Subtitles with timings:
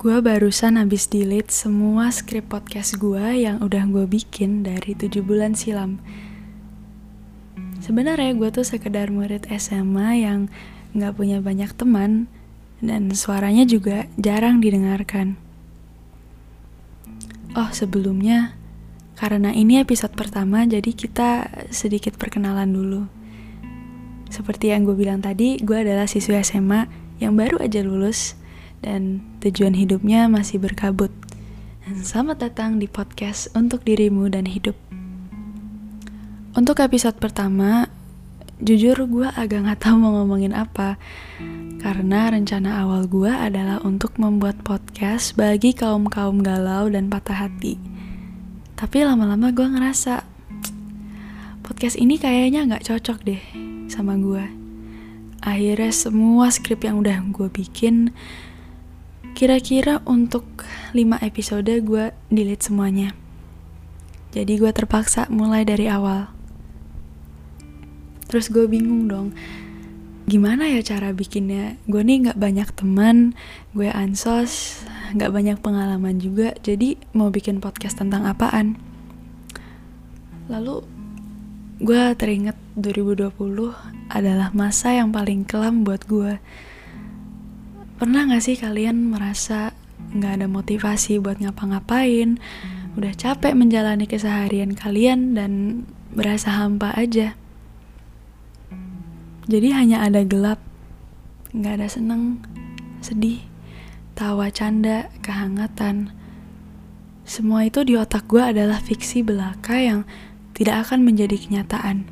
[0.00, 5.52] Gue barusan habis delete semua skrip podcast gue yang udah gue bikin dari 7 bulan
[5.52, 6.00] silam.
[7.84, 10.48] Sebenarnya gue tuh sekedar murid SMA yang
[10.96, 12.32] gak punya banyak teman
[12.80, 15.36] dan suaranya juga jarang didengarkan.
[17.52, 18.56] Oh sebelumnya,
[19.20, 23.04] karena ini episode pertama jadi kita sedikit perkenalan dulu.
[24.32, 26.88] Seperti yang gue bilang tadi, gue adalah siswa SMA
[27.20, 28.39] yang baru aja lulus
[28.80, 31.12] dan tujuan hidupnya masih berkabut.
[31.84, 34.76] Dan selamat datang di podcast untuk dirimu dan hidup.
[36.56, 37.86] Untuk episode pertama,
[38.60, 40.96] jujur gue agak gak tahu mau ngomongin apa.
[41.80, 47.80] Karena rencana awal gue adalah untuk membuat podcast bagi kaum-kaum galau dan patah hati.
[48.76, 50.24] Tapi lama-lama gue ngerasa,
[51.64, 53.42] podcast ini kayaknya gak cocok deh
[53.88, 54.44] sama gue.
[55.40, 58.12] Akhirnya semua skrip yang udah gue bikin
[59.40, 60.44] Kira-kira untuk
[60.92, 63.16] 5 episode gue delete semuanya.
[64.36, 66.28] Jadi gue terpaksa mulai dari awal.
[68.28, 69.32] Terus gue bingung dong,
[70.28, 71.80] gimana ya cara bikinnya?
[71.88, 73.32] Gue nih gak banyak teman,
[73.72, 74.84] gue ansos,
[75.16, 78.76] gak banyak pengalaman juga, jadi mau bikin podcast tentang apaan?
[80.52, 80.84] Lalu
[81.80, 83.32] gue teringat 2020
[84.12, 86.36] adalah masa yang paling kelam buat gue
[88.00, 89.76] Pernah gak sih kalian merasa
[90.16, 92.40] gak ada motivasi buat ngapa-ngapain,
[92.96, 95.84] udah capek menjalani keseharian kalian dan
[96.16, 97.36] berasa hampa aja?
[99.52, 100.64] Jadi hanya ada gelap,
[101.52, 102.40] gak ada seneng,
[103.04, 103.44] sedih,
[104.16, 106.16] tawa canda, kehangatan.
[107.28, 110.08] Semua itu di otak gue adalah fiksi belaka yang
[110.56, 112.08] tidak akan menjadi kenyataan.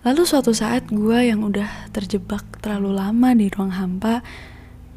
[0.00, 4.24] Lalu suatu saat gue yang udah terjebak terlalu lama di ruang hampa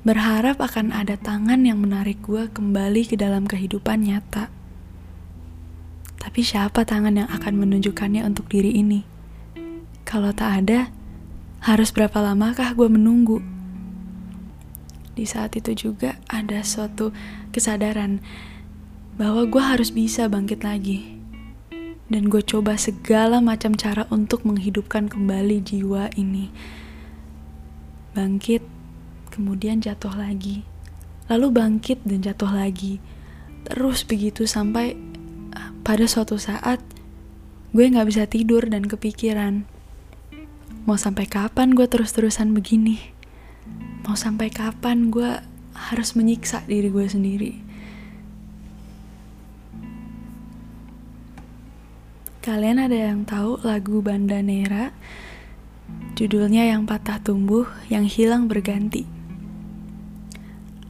[0.07, 4.47] berharap akan ada tangan yang menarik gue kembali ke dalam kehidupan nyata.
[6.23, 9.03] Tapi siapa tangan yang akan menunjukkannya untuk diri ini?
[10.08, 10.87] Kalau tak ada,
[11.67, 13.43] harus berapa lamakah gue menunggu?
[15.19, 17.11] Di saat itu juga ada suatu
[17.52, 18.23] kesadaran
[19.19, 21.23] bahwa gue harus bisa bangkit lagi
[22.11, 26.52] dan gue coba segala macam cara untuk menghidupkan kembali jiwa ini.
[28.14, 28.61] Bangkit,
[29.31, 30.67] kemudian jatuh lagi,
[31.31, 32.99] lalu bangkit dan jatuh lagi.
[33.63, 34.99] Terus begitu sampai
[35.55, 36.83] ah, pada suatu saat
[37.71, 39.65] gue gak bisa tidur dan kepikiran.
[40.83, 42.99] Mau sampai kapan gue terus-terusan begini?
[44.03, 45.39] Mau sampai kapan gue
[45.73, 47.62] harus menyiksa diri gue sendiri?
[52.43, 54.92] Kalian ada yang tahu lagu Banda Nera?
[56.20, 59.08] Judulnya yang patah tumbuh, yang hilang berganti.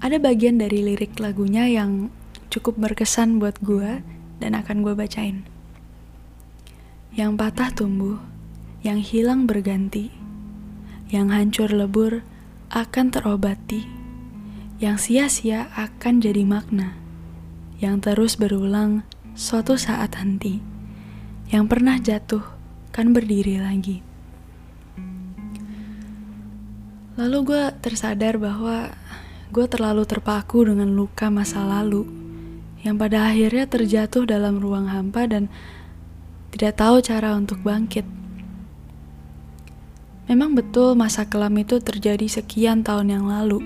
[0.02, 2.10] Ada bagian dari lirik lagunya yang
[2.50, 4.02] cukup berkesan buat gue
[4.42, 5.46] dan akan gue bacain.
[7.14, 8.18] Yang patah tumbuh,
[8.82, 10.10] yang hilang berganti,
[11.14, 12.26] yang hancur lebur
[12.74, 13.86] akan terobati,
[14.82, 16.98] yang sia-sia akan jadi makna,
[17.78, 19.06] yang terus berulang
[19.38, 20.73] suatu saat henti
[21.54, 22.42] yang pernah jatuh
[22.90, 24.02] kan berdiri lagi.
[27.14, 28.90] Lalu gue tersadar bahwa
[29.54, 32.10] gue terlalu terpaku dengan luka masa lalu
[32.82, 35.46] yang pada akhirnya terjatuh dalam ruang hampa dan
[36.50, 38.04] tidak tahu cara untuk bangkit.
[40.26, 43.62] Memang betul masa kelam itu terjadi sekian tahun yang lalu,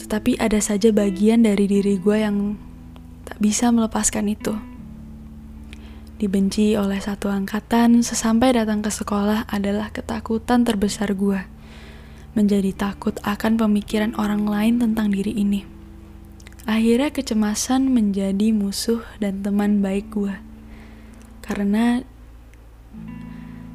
[0.00, 2.56] tetapi ada saja bagian dari diri gue yang
[3.28, 4.73] tak bisa melepaskan itu
[6.14, 11.42] dibenci oleh satu angkatan sesampai datang ke sekolah adalah ketakutan terbesar gue.
[12.34, 15.66] Menjadi takut akan pemikiran orang lain tentang diri ini.
[16.64, 20.34] Akhirnya kecemasan menjadi musuh dan teman baik gue.
[21.44, 22.00] Karena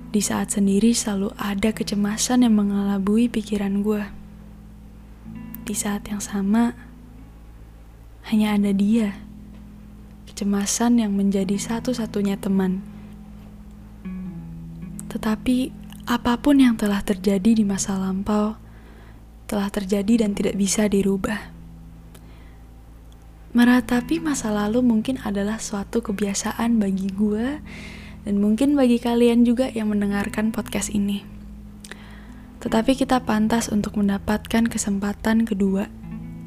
[0.09, 4.03] di saat sendiri selalu ada kecemasan yang mengelabui pikiran gue.
[5.69, 6.74] Di saat yang sama,
[8.25, 9.28] hanya ada dia
[10.39, 12.80] kecemasan yang menjadi satu-satunya teman.
[15.12, 15.75] Tetapi
[16.07, 18.56] apa pun yang telah terjadi di masa lampau
[19.51, 21.51] telah terjadi dan tidak bisa dirubah.
[23.51, 27.59] Meratapi masa lalu mungkin adalah suatu kebiasaan bagi gue
[28.24, 31.27] dan mungkin bagi kalian juga yang mendengarkan podcast ini.
[32.63, 35.91] Tetapi kita pantas untuk mendapatkan kesempatan kedua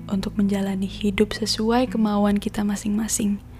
[0.09, 3.52] untuk menjalani hidup sesuai kemauan kita masing-masing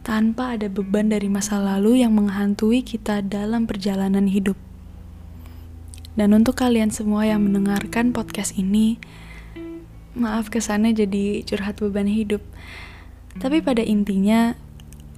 [0.00, 4.56] tanpa ada beban dari masa lalu yang menghantui kita dalam perjalanan hidup.
[6.16, 8.98] Dan untuk kalian semua yang mendengarkan podcast ini,
[10.16, 12.42] maaf kesannya jadi curhat beban hidup.
[13.38, 14.58] Tapi pada intinya,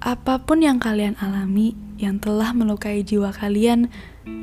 [0.03, 3.89] apa pun yang kalian alami yang telah melukai jiwa kalian,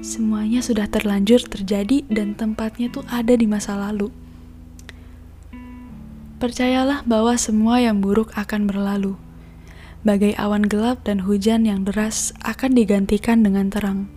[0.00, 4.08] semuanya sudah terlanjur terjadi dan tempatnya tuh ada di masa lalu.
[6.40, 9.20] Percayalah bahwa semua yang buruk akan berlalu.
[10.00, 14.08] Bagai awan gelap dan hujan yang deras akan digantikan dengan terang.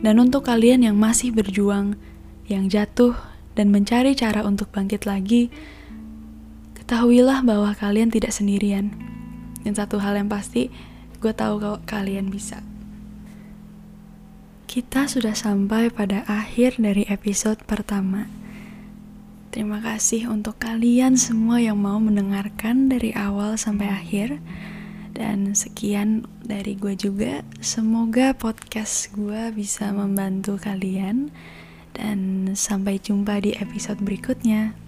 [0.00, 2.00] Dan untuk kalian yang masih berjuang,
[2.48, 3.12] yang jatuh
[3.52, 5.52] dan mencari cara untuk bangkit lagi,
[6.80, 8.96] ketahuilah bahwa kalian tidak sendirian.
[9.60, 10.72] Dan satu hal yang pasti,
[11.20, 12.64] gue tahu kalau kalian bisa.
[14.64, 18.39] Kita sudah sampai pada akhir dari episode pertama.
[19.50, 24.38] Terima kasih untuk kalian semua yang mau mendengarkan dari awal sampai akhir.
[25.10, 27.42] Dan sekian dari gue juga.
[27.58, 31.34] Semoga podcast gue bisa membantu kalian.
[31.90, 34.78] Dan sampai jumpa di episode berikutnya.